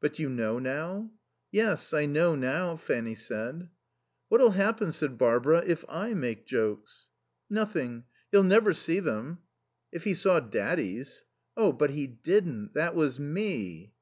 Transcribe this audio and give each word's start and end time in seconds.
"But 0.00 0.20
you 0.20 0.28
know 0.28 0.60
now?" 0.60 1.10
"Yes, 1.50 1.92
I 1.92 2.06
know 2.06 2.36
now," 2.36 2.76
Fanny 2.76 3.16
said. 3.16 3.68
"What'll 4.28 4.52
happen," 4.52 4.92
said 4.92 5.18
Barbara, 5.18 5.64
"if 5.66 5.84
I 5.88 6.14
make 6.14 6.46
jokes?" 6.46 7.10
"Nothing. 7.50 8.04
He'll 8.30 8.44
never 8.44 8.72
see 8.72 9.00
them." 9.00 9.38
"If 9.90 10.04
he 10.04 10.14
saw 10.14 10.38
daddy's" 10.38 11.24
"Oh, 11.56 11.72
but 11.72 11.90
he 11.90 12.06
didn't. 12.06 12.74
That 12.74 12.94
was 12.94 13.18
me." 13.18 13.92